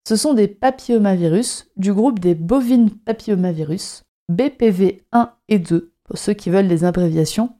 Ce 0.09 0.17
sont 0.17 0.35
des 0.35 0.49
papillomavirus 0.49 1.69
du 1.77 1.93
groupe 1.93 2.19
des 2.19 2.35
bovines 2.35 2.91
papillomavirus, 2.91 4.03
BPV 4.29 5.03
1 5.13 5.31
et 5.49 5.59
2, 5.61 5.93
pour 6.05 6.19
ceux 6.19 6.33
qui 6.33 6.51
veulent 6.51 6.67
les 6.67 6.85
abréviations, 6.85 7.51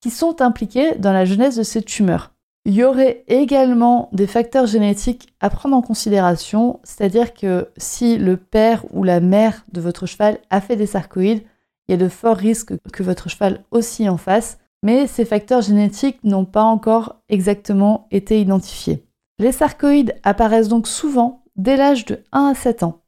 qui 0.00 0.10
sont 0.10 0.40
impliqués 0.40 0.94
dans 0.94 1.12
la 1.12 1.24
genèse 1.24 1.56
de 1.56 1.64
ces 1.64 1.82
tumeurs. 1.82 2.32
Il 2.64 2.74
y 2.74 2.84
aurait 2.84 3.24
également 3.26 4.10
des 4.12 4.26
facteurs 4.26 4.66
génétiques 4.66 5.32
à 5.40 5.50
prendre 5.50 5.76
en 5.76 5.82
considération, 5.82 6.80
c'est-à-dire 6.84 7.34
que 7.34 7.68
si 7.76 8.16
le 8.16 8.36
père 8.36 8.84
ou 8.92 9.02
la 9.02 9.20
mère 9.20 9.64
de 9.72 9.80
votre 9.80 10.06
cheval 10.06 10.38
a 10.50 10.60
fait 10.60 10.76
des 10.76 10.86
sarcoïdes, 10.86 11.42
il 11.88 11.92
y 11.92 11.94
a 11.94 11.96
de 11.96 12.08
forts 12.08 12.36
risques 12.36 12.74
que 12.92 13.02
votre 13.02 13.28
cheval 13.28 13.64
aussi 13.70 14.08
en 14.08 14.18
fasse, 14.18 14.58
mais 14.84 15.06
ces 15.06 15.24
facteurs 15.24 15.62
génétiques 15.62 16.22
n'ont 16.22 16.44
pas 16.44 16.62
encore 16.62 17.16
exactement 17.28 18.06
été 18.10 18.40
identifiés. 18.40 19.02
Les 19.40 19.52
sarcoïdes 19.52 20.14
apparaissent 20.22 20.68
donc 20.68 20.86
souvent 20.88 21.37
dès 21.58 21.76
l'âge 21.76 22.06
de 22.06 22.22
1 22.32 22.46
à 22.46 22.54
7 22.54 22.82
ans. 22.84 23.02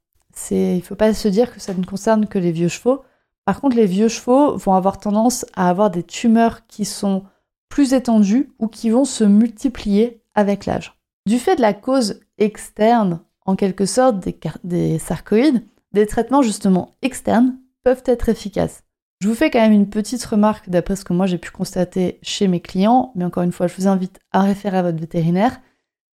Il 0.51 0.77
ne 0.77 0.81
faut 0.81 0.95
pas 0.95 1.15
se 1.15 1.29
dire 1.29 1.53
que 1.53 1.61
ça 1.61 1.75
ne 1.75 1.85
concerne 1.85 2.27
que 2.27 2.39
les 2.39 2.53
vieux 2.53 2.69
chevaux. 2.69 3.03
Par 3.45 3.61
contre, 3.61 3.77
les 3.77 3.87
vieux 3.87 4.09
chevaux 4.09 4.57
vont 4.57 4.75
avoir 4.75 4.99
tendance 4.99 5.47
à 5.55 5.69
avoir 5.69 5.91
des 5.91 6.03
tumeurs 6.03 6.67
qui 6.67 6.85
sont 6.85 7.25
plus 7.69 7.95
étendues 7.95 8.53
ou 8.59 8.69
qui 8.69 8.91
vont 8.91 9.05
se 9.05 9.25
multiplier 9.25 10.23
avec 10.35 10.67
l'âge. 10.67 10.95
Du 11.27 11.39
fait 11.39 11.57
de 11.57 11.61
la 11.61 11.75
cause 11.75 12.21
externe, 12.39 13.21
en 13.47 13.57
quelque 13.57 13.87
sorte, 13.87 14.21
des, 14.21 14.39
des 14.65 14.99
sarcoïdes, 14.99 15.63
des 15.93 16.07
traitements 16.07 16.43
justement 16.43 16.93
externes 17.03 17.57
peuvent 17.83 18.03
être 18.07 18.29
efficaces. 18.29 18.83
Je 19.21 19.29
vous 19.29 19.35
fais 19.35 19.51
quand 19.51 19.61
même 19.61 19.73
une 19.73 19.91
petite 19.91 20.25
remarque 20.25 20.71
d'après 20.71 20.97
ce 20.97 21.05
que 21.05 21.13
moi 21.13 21.27
j'ai 21.27 21.37
pu 21.37 21.51
constater 21.51 22.19
chez 22.23 22.49
mes 22.49 22.61
clients, 22.61 23.13
mais 23.15 23.25
encore 23.25 23.43
une 23.43 23.53
fois, 23.53 23.67
je 23.67 23.75
vous 23.77 23.87
invite 23.87 24.19
à 24.33 24.43
référer 24.43 24.79
à 24.79 24.83
votre 24.83 24.99
vétérinaire, 24.99 25.61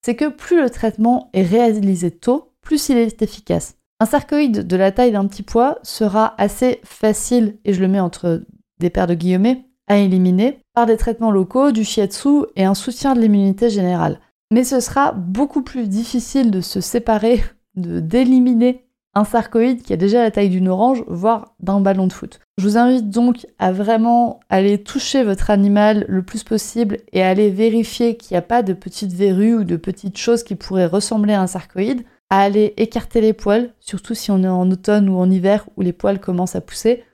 c'est 0.05 0.17
que 0.17 0.29
plus 0.29 0.61
le 0.61 0.71
traitement 0.71 1.31
est 1.33 1.43
réalisé 1.43 2.11
tôt, 2.11 2.53
plus 2.61 2.89
il 2.89 2.99
est 2.99 3.23
efficace. 3.23 3.77
Un 4.01 4.07
sarcoïde 4.07 4.67
de 4.67 4.77
la 4.77 4.91
taille 4.91 5.13
d'un 5.13 5.27
petit 5.27 5.43
pois 5.43 5.79
sera 5.83 6.35
assez 6.39 6.81
facile, 6.85 7.59
et 7.65 7.73
je 7.73 7.81
le 7.81 7.89
mets 7.89 8.01
entre 8.01 8.43
des 8.81 8.91
paires 8.91 9.07
de 9.07 9.15
guillemets, 9.15 9.65
à 9.87 9.99
éliminer 9.99 10.59
par 10.75 10.87
des 10.87 10.97
traitements 10.97 11.31
locaux, 11.31 11.71
du 11.71 11.85
shiatsu 11.85 12.47
et 12.57 12.65
un 12.65 12.75
soutien 12.75 13.15
de 13.15 13.21
l'immunité 13.21 13.71
générale. 13.71 14.19
Mais 14.51 14.65
ce 14.65 14.81
sera 14.81 15.13
beaucoup 15.13 15.63
plus 15.63 15.89
difficile 15.89 16.51
de 16.51 16.61
se 16.61 16.81
séparer, 16.81 17.43
d'éliminer 17.77 18.85
un 19.15 19.25
sarcoïde 19.25 19.83
qui 19.83 19.93
a 19.93 19.97
déjà 19.97 20.23
la 20.23 20.31
taille 20.31 20.49
d'une 20.49 20.69
orange, 20.69 21.05
voire 21.07 21.55
d'un 21.61 21.81
ballon 21.81 22.07
de 22.07 22.13
foot. 22.13 22.41
Je 22.59 22.67
vous 22.67 22.79
invite 22.79 23.11
donc 23.11 23.47
à 23.59 23.73
vraiment 23.73 24.41
aller 24.49 24.83
toucher 24.83 25.23
votre 25.23 25.51
animal 25.51 26.07
le 26.09 26.23
plus 26.23 26.45
possible 26.45 26.99
et 27.13 27.23
aller 27.23 27.51
vérifier 27.51 28.17
qu'il 28.17 28.35
n'y 28.35 28.39
a 28.39 28.43
pas 28.43 28.63
de 28.63 28.73
petites 28.73 29.13
verrues 29.13 29.57
ou 29.57 29.65
de 29.65 29.77
petites 29.77 30.19
choses 30.19 30.43
qui 30.43 30.55
pourraient 30.55 30.87
ressembler 30.87 31.35
à 31.35 31.43
un 31.43 31.47
sarcoïde, 31.47 32.05
à 32.31 32.41
aller 32.41 32.73
écarter 32.79 33.21
les 33.21 33.35
poils, 33.35 33.75
surtout 33.81 34.15
si 34.15 34.31
on 34.31 34.43
est 34.43 34.49
en 34.49 34.71
automne 34.71 35.09
ou 35.11 35.19
en 35.19 35.31
hiver 35.31 35.67
où 35.77 35.83
les 35.83 35.93
poils 35.93 36.21
commencent 36.21 36.57
à 36.57 36.63
pousser, 36.63 37.05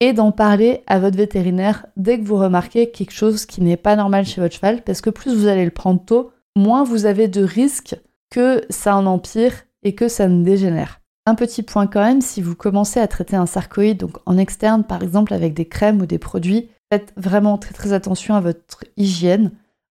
et 0.00 0.12
d'en 0.12 0.30
parler 0.30 0.84
à 0.86 1.00
votre 1.00 1.16
vétérinaire 1.16 1.86
dès 1.96 2.20
que 2.20 2.24
vous 2.24 2.36
remarquez 2.36 2.92
quelque 2.92 3.12
chose 3.12 3.46
qui 3.46 3.60
n'est 3.62 3.76
pas 3.76 3.96
normal 3.96 4.24
chez 4.24 4.40
votre 4.40 4.54
cheval, 4.54 4.82
parce 4.84 5.00
que 5.00 5.10
plus 5.10 5.34
vous 5.34 5.48
allez 5.48 5.64
le 5.64 5.72
prendre 5.72 6.04
tôt, 6.04 6.30
moins 6.54 6.84
vous 6.84 7.06
avez 7.06 7.26
de 7.26 7.42
risques 7.42 7.96
que 8.30 8.62
ça 8.70 8.94
en 8.94 9.06
empire 9.06 9.52
et 9.82 9.96
que 9.96 10.06
ça 10.06 10.28
ne 10.28 10.44
dégénère. 10.44 11.00
Un 11.28 11.34
petit 11.34 11.62
point 11.62 11.86
quand 11.86 12.00
même, 12.00 12.22
si 12.22 12.40
vous 12.40 12.54
commencez 12.54 13.00
à 13.00 13.06
traiter 13.06 13.36
un 13.36 13.44
sarcoïde, 13.44 13.98
donc 13.98 14.16
en 14.24 14.38
externe 14.38 14.82
par 14.82 15.02
exemple 15.02 15.34
avec 15.34 15.52
des 15.52 15.68
crèmes 15.68 16.00
ou 16.00 16.06
des 16.06 16.16
produits, 16.16 16.70
faites 16.90 17.12
vraiment 17.18 17.58
très 17.58 17.74
très 17.74 17.92
attention 17.92 18.34
à 18.34 18.40
votre 18.40 18.82
hygiène. 18.96 19.50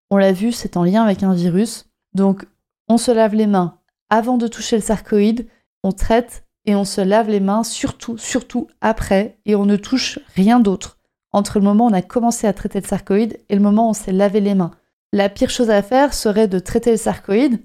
On 0.10 0.18
l'a 0.18 0.32
vu, 0.32 0.52
c'est 0.52 0.78
en 0.78 0.84
lien 0.84 1.04
avec 1.04 1.22
un 1.22 1.36
virus. 1.36 1.86
Donc 2.16 2.48
on 2.88 2.98
se 2.98 3.12
lave 3.12 3.36
les 3.36 3.46
mains 3.46 3.78
avant 4.10 4.38
de 4.38 4.48
toucher 4.48 4.78
le 4.78 4.82
sarcoïde, 4.82 5.48
on 5.84 5.92
traite 5.92 6.44
et 6.66 6.76
on 6.76 6.86
se 6.86 7.02
lave 7.02 7.30
les 7.30 7.40
mains 7.40 7.64
surtout, 7.64 8.18
surtout 8.18 8.68
après 8.82 9.38
et 9.46 9.54
on 9.54 9.68
ne 9.68 9.76
touche 9.76 10.18
rien 10.36 10.60
d'autre 10.60 10.98
entre 11.34 11.60
le 11.60 11.66
moment 11.66 11.86
où 11.86 11.90
on 11.92 11.94
a 11.94 12.02
commencé 12.02 12.48
à 12.48 12.54
traiter 12.54 12.82
le 12.82 12.88
sarcoïde 12.88 13.38
et 13.48 13.54
le 13.54 13.62
moment 13.62 13.86
où 13.86 13.90
on 13.92 13.94
s'est 13.94 14.12
lavé 14.12 14.40
les 14.40 14.56
mains. 14.56 14.72
La 15.14 15.30
pire 15.30 15.52
chose 15.52 15.70
à 15.70 15.84
faire 15.84 16.16
serait 16.16 16.48
de 16.48 16.58
traiter 16.58 16.90
le 16.90 16.98
sarcoïde 16.98 17.62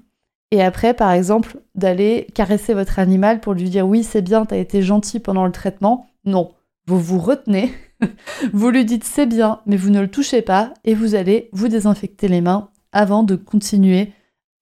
et 0.53 0.63
après, 0.63 0.93
par 0.93 1.11
exemple, 1.11 1.57
d'aller 1.75 2.27
caresser 2.35 2.75
votre 2.75 2.99
animal 2.99 3.41
pour 3.41 3.55
lui 3.55 3.71
dire 3.71 3.89
oui, 3.89 4.05
c'est 4.05 4.21
bien, 4.21 4.45
t'as 4.45 4.59
été 4.59 4.83
gentil 4.83 5.19
pendant 5.19 5.47
le 5.47 5.51
traitement. 5.51 6.07
Non, 6.27 6.53
vous 6.87 7.01
vous 7.01 7.19
retenez, 7.19 7.73
vous 8.53 8.69
lui 8.69 8.85
dites 8.85 9.05
c'est 9.05 9.25
bien, 9.25 9.61
mais 9.65 9.77
vous 9.77 9.89
ne 9.89 10.03
le 10.03 10.09
touchez 10.09 10.43
pas 10.43 10.75
et 10.85 10.95
vous 10.95 11.15
allez 11.15 11.49
vous 11.53 11.69
désinfecter 11.69 12.29
les 12.29 12.43
mains 12.43 12.69
avant 12.93 13.23
de 13.23 13.35
continuer 13.35 14.13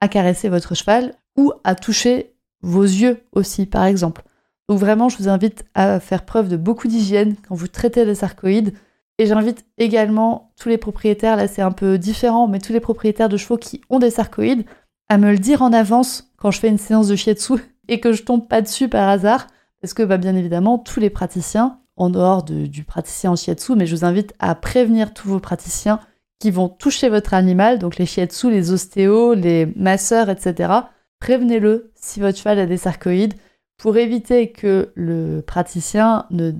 à 0.00 0.06
caresser 0.06 0.49
votre 0.49 0.76
cheval 0.76 1.16
ou 1.37 1.52
à 1.64 1.75
toucher 1.75 2.35
vos 2.62 2.85
yeux 2.85 3.25
aussi, 3.32 3.66
par 3.66 3.85
exemple. 3.85 4.23
Donc 4.68 4.78
vraiment, 4.78 5.09
je 5.09 5.18
vous 5.18 5.28
invite 5.28 5.64
à 5.75 5.99
faire 5.99 6.25
preuve 6.25 6.49
de 6.49 6.56
beaucoup 6.56 6.87
d'hygiène 6.87 7.35
quand 7.49 7.56
vous 7.56 7.66
traitez 7.66 8.04
les 8.04 8.14
sarcoïdes. 8.14 8.75
Et 9.18 9.26
j'invite 9.26 9.66
également 9.76 10.52
tous 10.56 10.68
les 10.68 10.78
propriétaires, 10.78 11.37
là 11.37 11.49
c'est 11.49 11.62
un 11.62 11.73
peu 11.73 11.99
différent, 11.99 12.47
mais 12.47 12.61
tous 12.61 12.73
les 12.73 12.80
propriétaires 12.80 13.28
de 13.28 13.37
chevaux 13.37 13.59
qui 13.59 13.80
ont 13.90 13.99
des 13.99 14.11
sarcoïdes 14.11 14.64
à 15.10 15.18
me 15.18 15.32
le 15.32 15.38
dire 15.38 15.60
en 15.60 15.72
avance 15.72 16.30
quand 16.36 16.52
je 16.52 16.60
fais 16.60 16.68
une 16.68 16.78
séance 16.78 17.08
de 17.08 17.16
shiatsu 17.16 17.54
et 17.88 17.98
que 17.98 18.12
je 18.12 18.22
tombe 18.22 18.46
pas 18.46 18.62
dessus 18.62 18.88
par 18.88 19.08
hasard, 19.08 19.48
parce 19.82 19.92
que 19.92 20.04
bah, 20.04 20.18
bien 20.18 20.36
évidemment, 20.36 20.78
tous 20.78 21.00
les 21.00 21.10
praticiens, 21.10 21.80
en 21.96 22.08
dehors 22.08 22.44
du 22.44 22.84
praticien 22.84 23.32
en 23.32 23.36
shiatsu, 23.36 23.74
mais 23.74 23.86
je 23.86 23.96
vous 23.96 24.04
invite 24.04 24.32
à 24.38 24.54
prévenir 24.54 25.12
tous 25.12 25.28
vos 25.28 25.40
praticiens 25.40 26.00
qui 26.38 26.50
vont 26.50 26.68
toucher 26.68 27.08
votre 27.08 27.34
animal, 27.34 27.80
donc 27.80 27.98
les 27.98 28.06
shiatsu, 28.06 28.50
les 28.50 28.70
ostéos, 28.70 29.34
les 29.34 29.66
masseurs, 29.76 30.30
etc. 30.30 30.72
Prévenez-le 31.18 31.90
si 31.96 32.20
votre 32.20 32.38
cheval 32.38 32.60
a 32.60 32.66
des 32.66 32.78
sarcoïdes 32.78 33.34
pour 33.78 33.96
éviter 33.96 34.52
que 34.52 34.92
le 34.94 35.42
praticien 35.42 36.26
ne 36.30 36.52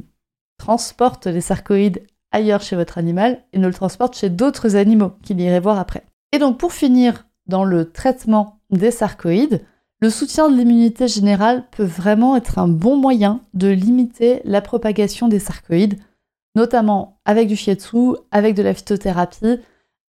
transporte 0.59 1.26
les 1.26 1.40
sarcoïdes 1.40 2.02
ailleurs 2.33 2.62
chez 2.62 2.75
votre 2.75 2.99
animal 2.99 3.45
et 3.52 3.59
ne 3.59 3.69
le 3.69 3.73
transporte 3.73 4.16
chez 4.16 4.28
d'autres 4.28 4.75
animaux 4.75 5.12
qu'il 5.23 5.40
irait 5.40 5.61
voir 5.61 5.78
après. 5.78 6.04
Et 6.33 6.38
donc 6.38 6.59
pour 6.59 6.73
finir 6.73 7.25
dans 7.50 7.64
le 7.64 7.90
traitement 7.90 8.61
des 8.71 8.90
sarcoïdes, 8.90 9.61
le 10.00 10.09
soutien 10.09 10.49
de 10.49 10.57
l'immunité 10.57 11.09
générale 11.09 11.64
peut 11.73 11.85
vraiment 11.85 12.37
être 12.37 12.59
un 12.59 12.69
bon 12.69 12.97
moyen 12.97 13.40
de 13.52 13.69
limiter 13.69 14.40
la 14.45 14.62
propagation 14.62 15.28
des 15.28 15.38
sarcoïdes, 15.38 15.99
notamment 16.57 17.21
avec 17.26 17.49
du 17.49 17.57
shiatsu, 17.57 18.16
avec 18.30 18.54
de 18.54 18.62
la 18.62 18.73
phytothérapie, 18.73 19.59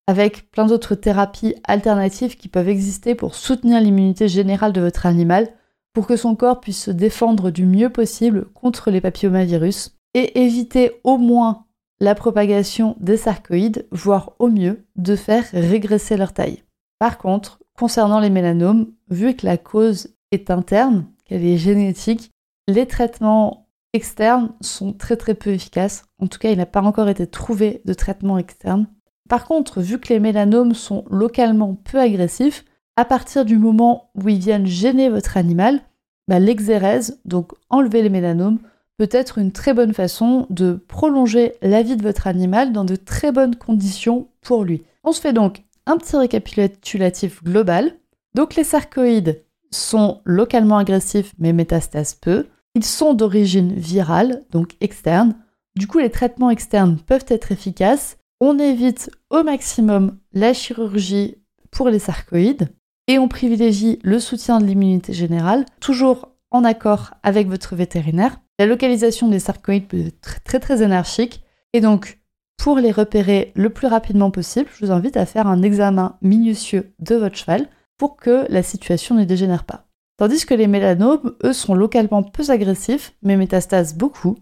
avec 0.07 0.50
plein 0.51 0.65
d'autres 0.65 0.95
thérapies 0.95 1.55
alternatives 1.65 2.38
qui 2.38 2.48
peuvent 2.48 2.69
exister 2.69 3.15
pour 3.15 3.36
soutenir 3.36 3.81
l'immunité 3.81 4.29
générale 4.29 4.71
de 4.71 4.81
votre 4.81 5.05
animal, 5.05 5.50
pour 5.93 6.07
que 6.07 6.15
son 6.15 6.36
corps 6.36 6.62
puisse 6.62 6.83
se 6.83 6.91
défendre 6.91 7.51
du 7.51 7.65
mieux 7.65 7.89
possible 7.89 8.45
contre 8.53 8.91
les 8.91 9.01
papillomavirus 9.01 9.98
et 10.13 10.41
éviter 10.41 10.93
au 11.03 11.17
moins 11.17 11.65
la 12.00 12.15
propagation 12.15 12.95
des 13.00 13.17
sarcoïdes, 13.17 13.88
voire 13.91 14.33
au 14.39 14.48
mieux 14.48 14.86
de 14.95 15.15
faire 15.15 15.45
régresser 15.51 16.15
leur 16.15 16.33
taille. 16.33 16.63
Par 17.01 17.17
contre, 17.17 17.58
concernant 17.75 18.20
les 18.20 18.29
mélanomes, 18.29 18.91
vu 19.10 19.34
que 19.36 19.48
la 19.48 19.58
cause 19.58 20.10
est 20.29 20.51
interne, 20.51 21.08
qu'elle 21.25 21.43
est 21.43 21.58
génétique, 21.58 22.29
les 22.67 22.86
traitements 22.86 23.65
externes 23.93 24.51
sont 24.62 24.93
très 24.93 25.15
très 25.15 25.34
peu 25.34 25.50
efficaces. 25.50 26.03
En 26.20 26.27
tout 26.27 26.38
cas, 26.38 26.51
il 26.51 26.60
n'a 26.60 26.67
pas 26.67 26.84
encore 26.84 27.10
été 27.10 27.25
trouvé 27.25 27.81
de 27.86 27.96
traitement 27.96 28.38
externe. 28.38 28.86
Par 29.27 29.48
contre, 29.48 29.81
vu 29.81 30.00
que 30.00 30.13
les 30.13 30.20
mélanomes 30.20 30.75
sont 30.75 31.03
localement 31.10 31.74
peu 31.74 32.00
agressifs, 32.00 32.65
à 32.98 33.05
partir 33.05 33.46
du 33.46 33.58
moment 33.58 34.12
où 34.13 34.29
ils 34.29 34.38
viennent 34.38 34.67
gêner 34.67 35.10
votre 35.10 35.38
animal, 35.38 35.81
bah, 36.27 36.38
l'exérèse, 36.38 37.20
donc 37.25 37.51
enlever 37.72 38.03
les 38.03 38.10
mélanomes, 38.10 38.60
peut 39.00 39.10
être 39.10 39.39
une 39.39 39.51
très 39.51 39.74
bonne 39.74 39.96
façon 39.96 40.46
de 40.51 40.74
prolonger 40.88 41.53
la 41.63 41.81
vie 41.81 41.98
de 41.98 42.03
votre 42.03 42.27
animal 42.27 42.74
dans 42.74 42.86
de 42.86 42.96
très 42.96 43.31
bonnes 43.31 43.55
conditions 43.55 44.27
pour 44.41 44.63
lui. 44.63 44.84
On 45.03 45.13
se 45.13 45.22
fait 45.22 45.34
donc 45.34 45.63
un 45.86 45.98
petit 45.98 46.18
récapitulatif 46.18 47.44
global. 47.44 47.94
Donc 48.36 48.56
les 48.56 48.64
sarcoïdes 48.64 49.44
sont 49.72 50.22
localement 50.26 50.78
agressifs 50.78 51.34
mais 51.40 51.54
métastasent 51.54 52.16
peu. 52.16 52.48
Ils 52.76 52.86
sont 52.86 53.14
d'origine 53.14 53.74
virale, 53.74 54.44
donc 54.52 54.76
externe. 54.80 55.36
Du 55.76 55.88
coup, 55.88 56.00
les 56.00 56.10
traitements 56.10 56.50
externes 56.50 56.98
peuvent 57.06 57.26
être 57.28 57.52
efficaces. 57.52 58.18
On 58.40 58.60
évite 58.60 59.10
au 59.30 59.44
maximum 59.44 60.18
la 60.34 60.54
chirurgie 60.54 61.38
pour 61.70 61.90
les 61.90 62.00
sarcoïdes 62.00 62.70
et 63.08 63.20
on 63.20 63.28
privilégie 63.28 64.00
le 64.04 64.20
soutien 64.20 64.60
de 64.60 64.66
l'immunité 64.66 65.14
générale, 65.14 65.66
toujours 65.80 66.30
en 66.50 66.64
accord 66.64 67.14
avec 67.24 67.48
votre 67.48 67.76
vétérinaire. 67.76 68.38
La 68.60 68.66
localisation 68.66 69.28
des 69.28 69.40
sarcoïdes 69.40 69.88
peut 69.88 70.08
être 70.08 70.44
très 70.44 70.60
très 70.60 70.82
anarchique 70.82 71.44
et 71.74 71.82
donc 71.82 72.21
pour 72.62 72.77
les 72.77 72.91
repérer 72.91 73.51
le 73.56 73.72
plus 73.72 73.88
rapidement 73.88 74.30
possible, 74.30 74.70
je 74.72 74.86
vous 74.86 74.91
invite 74.91 75.18
à 75.18 75.25
faire 75.25 75.48
un 75.48 75.63
examen 75.63 76.20
minutieux 76.22 76.94
de 77.00 77.15
votre 77.15 77.36
cheval 77.36 77.68
pour 77.98 78.18
que 78.18 78.46
la 78.50 78.62
situation 78.62 79.15
ne 79.15 79.24
dégénère 79.24 79.63
pas. 79.63 79.88
Tandis 80.18 80.46
que 80.46 80.53
les 80.53 80.68
mélanomes, 80.68 81.34
eux, 81.44 81.53
sont 81.53 81.74
localement 81.74 82.22
peu 82.22 82.44
agressifs, 82.50 83.13
mais 83.24 83.36
métastasent 83.36 83.96
beaucoup. 83.96 84.38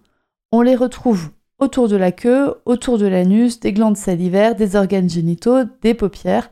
On 0.52 0.60
les 0.60 0.76
retrouve 0.76 1.30
autour 1.60 1.88
de 1.88 1.96
la 1.96 2.12
queue, 2.12 2.56
autour 2.66 2.98
de 2.98 3.06
l'anus, 3.06 3.62
des 3.62 3.72
glandes 3.72 3.96
salivaires, 3.96 4.56
des 4.56 4.76
organes 4.76 5.10
génitaux, 5.10 5.64
des 5.82 5.94
paupières, 5.94 6.52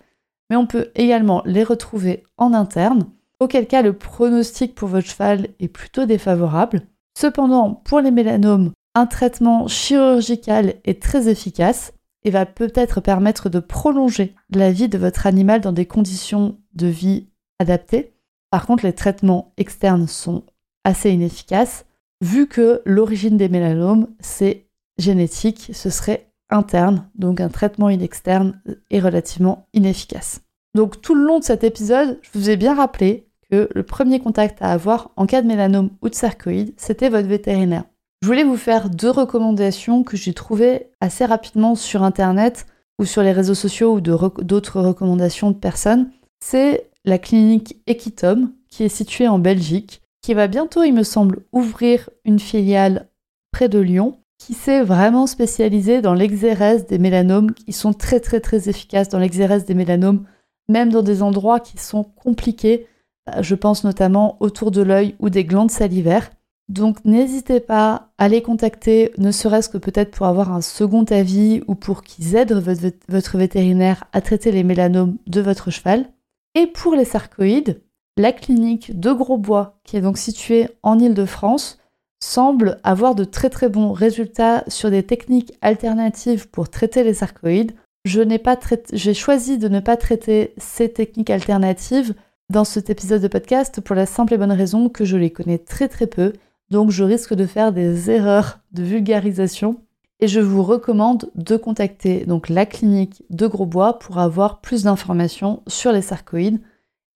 mais 0.49 0.55
on 0.55 0.67
peut 0.67 0.91
également 0.95 1.43
les 1.45 1.65
retrouver 1.65 2.23
en 2.37 2.53
interne, 2.53 3.07
auquel 3.41 3.67
cas 3.67 3.81
le 3.81 3.91
pronostic 3.91 4.73
pour 4.73 4.87
votre 4.87 5.09
cheval 5.09 5.49
est 5.59 5.67
plutôt 5.67 6.05
défavorable. 6.05 6.83
Cependant, 7.19 7.73
pour 7.73 7.99
les 7.99 8.11
mélanomes, 8.11 8.71
un 8.97 9.05
traitement 9.05 9.67
chirurgical 9.67 10.73
est 10.83 10.99
très 10.99 11.29
efficace 11.29 11.93
et 12.23 12.31
va 12.31 12.47
peut-être 12.47 12.99
permettre 12.99 13.47
de 13.47 13.59
prolonger 13.59 14.33
la 14.49 14.71
vie 14.71 14.89
de 14.89 14.97
votre 14.97 15.27
animal 15.27 15.61
dans 15.61 15.71
des 15.71 15.85
conditions 15.85 16.57
de 16.73 16.87
vie 16.87 17.27
adaptées. 17.59 18.13
Par 18.49 18.65
contre, 18.65 18.85
les 18.85 18.93
traitements 18.93 19.53
externes 19.57 20.07
sont 20.07 20.43
assez 20.83 21.11
inefficaces 21.11 21.85
vu 22.21 22.47
que 22.47 22.81
l'origine 22.85 23.37
des 23.37 23.49
mélanomes, 23.49 24.07
c'est 24.19 24.65
génétique, 24.97 25.69
ce 25.73 25.91
serait 25.91 26.31
interne, 26.49 27.07
donc 27.13 27.39
un 27.39 27.49
traitement 27.49 27.89
inexterne 27.89 28.59
est 28.89 28.99
relativement 28.99 29.67
inefficace. 29.73 30.41
Donc 30.73 31.01
tout 31.01 31.13
le 31.13 31.23
long 31.23 31.37
de 31.37 31.43
cet 31.43 31.63
épisode, 31.63 32.17
je 32.23 32.29
vous 32.33 32.49
ai 32.49 32.57
bien 32.57 32.73
rappelé 32.73 33.27
que 33.51 33.69
le 33.75 33.83
premier 33.83 34.19
contact 34.19 34.59
à 34.63 34.71
avoir 34.71 35.11
en 35.17 35.27
cas 35.27 35.43
de 35.43 35.47
mélanome 35.47 35.91
ou 36.01 36.09
de 36.09 36.15
sarcoïde, 36.15 36.73
c'était 36.77 37.09
votre 37.09 37.27
vétérinaire. 37.27 37.83
Je 38.21 38.27
voulais 38.27 38.43
vous 38.43 38.57
faire 38.57 38.89
deux 38.89 39.11
recommandations 39.11 40.03
que 40.03 40.17
j'ai 40.17 40.33
trouvées 40.33 40.89
assez 41.01 41.23
rapidement 41.23 41.75
sur 41.75 42.01
Internet 42.01 42.65
ou 42.99 43.05
sur 43.05 43.21
les 43.21 43.31
réseaux 43.31 43.53
sociaux 43.53 43.93
ou 43.93 44.01
d'autres 44.01 44.81
recommandations 44.81 45.51
de 45.51 45.57
personnes. 45.57 46.09
C'est 46.39 46.89
la 47.05 47.19
clinique 47.19 47.77
Equitom, 47.85 48.53
qui 48.69 48.83
est 48.83 48.89
située 48.89 49.27
en 49.27 49.37
Belgique, 49.37 50.01
qui 50.21 50.33
va 50.33 50.47
bientôt, 50.47 50.83
il 50.83 50.93
me 50.93 51.03
semble, 51.03 51.45
ouvrir 51.53 52.09
une 52.25 52.39
filiale 52.39 53.07
près 53.51 53.69
de 53.69 53.79
Lyon, 53.79 54.19
qui 54.39 54.55
s'est 54.55 54.83
vraiment 54.83 55.27
spécialisée 55.27 56.01
dans 56.01 56.13
l'exérèse 56.13 56.85
des 56.87 56.99
mélanomes, 56.99 57.53
qui 57.53 57.71
sont 57.71 57.93
très 57.93 58.19
très 58.19 58.39
très 58.39 58.67
efficaces 58.67 59.09
dans 59.09 59.19
l'exérèse 59.19 59.65
des 59.65 59.73
mélanomes, 59.73 60.25
même 60.69 60.91
dans 60.91 61.03
des 61.03 61.21
endroits 61.21 61.59
qui 61.59 61.77
sont 61.77 62.03
compliqués. 62.03 62.87
Bah, 63.25 63.41
je 63.41 63.55
pense 63.55 63.83
notamment 63.83 64.37
autour 64.39 64.71
de 64.71 64.81
l'œil 64.81 65.15
ou 65.19 65.29
des 65.29 65.45
glandes 65.45 65.71
salivaires. 65.71 66.29
Donc 66.69 67.05
n'hésitez 67.05 67.61
pas 67.61 68.09
à 68.17 68.27
les 68.27 68.41
contacter, 68.41 69.13
ne 69.17 69.31
serait-ce 69.31 69.69
que 69.69 69.77
peut-être 69.77 70.11
pour 70.11 70.25
avoir 70.25 70.51
un 70.51 70.61
second 70.61 71.03
avis 71.05 71.61
ou 71.67 71.75
pour 71.75 72.03
qu'ils 72.03 72.35
aident 72.35 72.61
votre 73.07 73.37
vétérinaire 73.37 74.03
à 74.11 74.21
traiter 74.21 74.51
les 74.51 74.63
mélanomes 74.63 75.17
de 75.27 75.41
votre 75.41 75.71
cheval. 75.71 76.09
Et 76.55 76.67
pour 76.67 76.95
les 76.95 77.05
sarcoïdes, 77.05 77.81
la 78.17 78.33
clinique 78.33 78.99
de 78.99 79.13
Grosbois, 79.13 79.79
qui 79.85 79.95
est 79.95 80.01
donc 80.01 80.17
située 80.17 80.67
en 80.83 80.99
Ile-de-France, 80.99 81.79
semble 82.19 82.79
avoir 82.83 83.15
de 83.15 83.23
très 83.23 83.49
très 83.49 83.69
bons 83.69 83.93
résultats 83.93 84.63
sur 84.67 84.89
des 84.89 85.03
techniques 85.03 85.53
alternatives 85.61 86.49
pour 86.49 86.69
traiter 86.69 87.03
les 87.03 87.13
sarcoïdes. 87.13 87.73
J'ai 88.05 89.13
choisi 89.13 89.57
de 89.57 89.67
ne 89.67 89.79
pas 89.79 89.97
traiter 89.97 90.53
ces 90.57 90.91
techniques 90.91 91.29
alternatives 91.29 92.15
dans 92.49 92.63
cet 92.63 92.89
épisode 92.89 93.21
de 93.21 93.27
podcast 93.27 93.81
pour 93.81 93.95
la 93.95 94.05
simple 94.05 94.33
et 94.33 94.37
bonne 94.37 94.51
raison 94.51 94.89
que 94.89 95.05
je 95.05 95.17
les 95.17 95.29
connais 95.29 95.57
très 95.57 95.87
très 95.87 96.07
peu 96.07 96.33
donc 96.69 96.91
je 96.91 97.03
risque 97.03 97.33
de 97.33 97.45
faire 97.45 97.71
des 97.71 98.11
erreurs 98.11 98.59
de 98.71 98.83
vulgarisation 98.83 99.81
et 100.19 100.27
je 100.27 100.39
vous 100.39 100.63
recommande 100.63 101.29
de 101.35 101.57
contacter 101.57 102.25
donc 102.25 102.49
la 102.49 102.65
clinique 102.65 103.23
de 103.29 103.47
Grosbois 103.47 103.99
pour 103.99 104.17
avoir 104.17 104.61
plus 104.61 104.83
d'informations 104.83 105.61
sur 105.67 105.91
les 105.91 106.01
sarcoïdes 106.01 106.59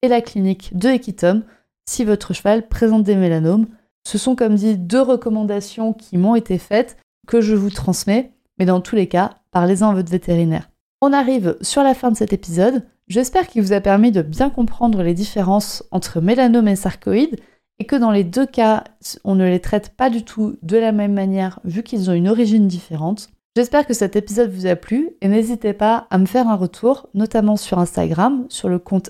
et 0.01 0.08
la 0.08 0.22
clinique 0.22 0.77
de 0.77 0.89
Equitum 0.89 1.43
si 1.88 2.05
votre 2.05 2.34
cheval 2.34 2.67
présente 2.67 3.03
des 3.03 3.15
mélanomes. 3.15 3.67
Ce 4.08 4.17
sont 4.17 4.36
comme 4.36 4.55
dit 4.55 4.77
deux 4.77 5.01
recommandations 5.01 5.93
qui 5.93 6.17
m'ont 6.17 6.36
été 6.36 6.58
faites 6.58 6.98
que 7.27 7.41
je 7.41 7.55
vous 7.55 7.70
transmets, 7.70 8.31
mais 8.58 8.65
dans 8.65 8.81
tous 8.81 8.96
les 8.96 9.08
cas, 9.08 9.31
parlez-en 9.51 9.89
à 9.89 9.93
votre 9.93 10.12
vétérinaire. 10.12 10.70
On 11.01 11.13
arrive 11.13 11.58
sur 11.62 11.84
la 11.84 11.93
fin 11.93 12.12
de 12.12 12.17
cet 12.17 12.34
épisode. 12.34 12.84
J'espère 13.08 13.48
qu'il 13.48 13.62
vous 13.62 13.74
a 13.74 13.81
permis 13.81 14.12
de 14.12 14.22
bien 14.22 14.50
comprendre 14.50 15.03
les 15.03 15.13
différences 15.13 15.84
entre 15.91 16.22
mélanome 16.22 16.67
et 16.67 16.75
sarcoïdes 16.75 17.39
et 17.81 17.85
que 17.85 17.95
dans 17.95 18.11
les 18.11 18.23
deux 18.23 18.45
cas, 18.45 18.83
on 19.23 19.33
ne 19.33 19.43
les 19.43 19.59
traite 19.59 19.95
pas 19.97 20.11
du 20.11 20.23
tout 20.23 20.55
de 20.61 20.77
la 20.77 20.91
même 20.91 21.13
manière 21.13 21.59
vu 21.63 21.81
qu'ils 21.81 22.11
ont 22.11 22.13
une 22.13 22.29
origine 22.29 22.67
différente. 22.67 23.29
J'espère 23.55 23.88
que 23.88 23.95
cet 23.95 24.15
épisode 24.15 24.51
vous 24.51 24.67
a 24.67 24.75
plu 24.75 25.09
et 25.19 25.27
n'hésitez 25.27 25.73
pas 25.73 26.05
à 26.11 26.19
me 26.19 26.27
faire 26.27 26.47
un 26.47 26.55
retour, 26.55 27.09
notamment 27.15 27.57
sur 27.57 27.79
Instagram, 27.79 28.45
sur 28.50 28.69
le 28.69 28.77
compte 28.77 29.09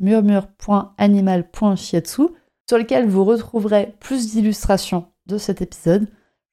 murmure.animal.shiatsu, 0.00 2.22
sur 2.68 2.76
lequel 2.76 3.08
vous 3.08 3.24
retrouverez 3.24 3.94
plus 4.00 4.32
d'illustrations 4.32 5.06
de 5.26 5.38
cet 5.38 5.62
épisode. 5.62 6.08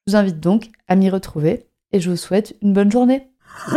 Je 0.06 0.12
vous 0.12 0.16
invite 0.16 0.38
donc 0.38 0.68
à 0.86 0.94
m'y 0.94 1.10
retrouver 1.10 1.66
et 1.90 1.98
je 1.98 2.10
vous 2.10 2.16
souhaite 2.16 2.54
une 2.62 2.74
bonne 2.74 2.92
journée. 2.92 3.28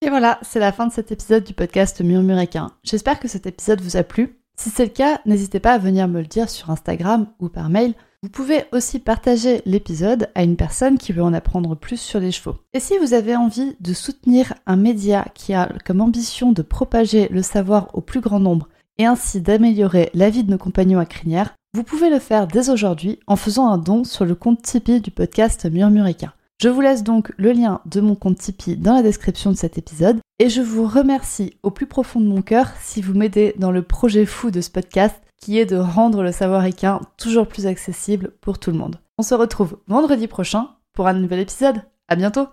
et 0.00 0.08
voilà, 0.08 0.40
c'est 0.42 0.58
la 0.58 0.72
fin 0.72 0.88
de 0.88 0.92
cet 0.92 1.12
épisode 1.12 1.44
du 1.44 1.54
podcast 1.54 2.00
Murmuréquin. 2.00 2.72
J'espère 2.82 3.20
que 3.20 3.28
cet 3.28 3.46
épisode 3.46 3.80
vous 3.80 3.96
a 3.96 4.02
plu. 4.02 4.41
Si 4.62 4.70
c'est 4.70 4.84
le 4.84 4.90
cas, 4.90 5.20
n'hésitez 5.26 5.58
pas 5.58 5.72
à 5.72 5.78
venir 5.78 6.06
me 6.06 6.20
le 6.20 6.26
dire 6.28 6.48
sur 6.48 6.70
Instagram 6.70 7.26
ou 7.40 7.48
par 7.48 7.68
mail. 7.68 7.94
Vous 8.22 8.28
pouvez 8.28 8.66
aussi 8.70 9.00
partager 9.00 9.60
l'épisode 9.66 10.28
à 10.36 10.44
une 10.44 10.54
personne 10.54 10.98
qui 10.98 11.12
veut 11.12 11.24
en 11.24 11.32
apprendre 11.32 11.74
plus 11.74 12.00
sur 12.00 12.20
les 12.20 12.30
chevaux. 12.30 12.54
Et 12.72 12.78
si 12.78 12.96
vous 12.98 13.12
avez 13.12 13.34
envie 13.34 13.74
de 13.80 13.92
soutenir 13.92 14.54
un 14.66 14.76
média 14.76 15.26
qui 15.34 15.52
a 15.52 15.68
comme 15.84 16.00
ambition 16.00 16.52
de 16.52 16.62
propager 16.62 17.26
le 17.32 17.42
savoir 17.42 17.88
au 17.94 18.02
plus 18.02 18.20
grand 18.20 18.38
nombre 18.38 18.68
et 18.98 19.04
ainsi 19.04 19.40
d'améliorer 19.40 20.10
la 20.14 20.30
vie 20.30 20.44
de 20.44 20.52
nos 20.52 20.58
compagnons 20.58 21.00
à 21.00 21.06
crinière, 21.06 21.56
vous 21.74 21.82
pouvez 21.82 22.08
le 22.08 22.20
faire 22.20 22.46
dès 22.46 22.70
aujourd'hui 22.70 23.18
en 23.26 23.34
faisant 23.34 23.66
un 23.66 23.78
don 23.78 24.04
sur 24.04 24.24
le 24.24 24.36
compte 24.36 24.62
Tipeee 24.62 25.00
du 25.00 25.10
podcast 25.10 25.68
Murmurica. 25.68 26.34
Je 26.62 26.68
vous 26.68 26.80
laisse 26.80 27.02
donc 27.02 27.32
le 27.38 27.50
lien 27.50 27.80
de 27.86 28.00
mon 28.00 28.14
compte 28.14 28.38
Tipeee 28.38 28.76
dans 28.76 28.94
la 28.94 29.02
description 29.02 29.50
de 29.50 29.56
cet 29.56 29.78
épisode 29.78 30.20
et 30.38 30.48
je 30.48 30.60
vous 30.60 30.86
remercie 30.86 31.56
au 31.64 31.72
plus 31.72 31.86
profond 31.86 32.20
de 32.20 32.26
mon 32.28 32.40
cœur 32.40 32.68
si 32.80 33.02
vous 33.02 33.14
m'aidez 33.14 33.52
dans 33.58 33.72
le 33.72 33.82
projet 33.82 34.24
fou 34.24 34.52
de 34.52 34.60
ce 34.60 34.70
podcast 34.70 35.20
qui 35.38 35.58
est 35.58 35.66
de 35.66 35.74
rendre 35.74 36.22
le 36.22 36.30
savoir 36.30 36.64
équin 36.64 37.00
toujours 37.18 37.48
plus 37.48 37.66
accessible 37.66 38.30
pour 38.40 38.60
tout 38.60 38.70
le 38.70 38.78
monde. 38.78 39.00
On 39.18 39.24
se 39.24 39.34
retrouve 39.34 39.78
vendredi 39.88 40.28
prochain 40.28 40.68
pour 40.92 41.08
un 41.08 41.14
nouvel 41.14 41.40
épisode. 41.40 41.82
À 42.06 42.14
bientôt! 42.14 42.46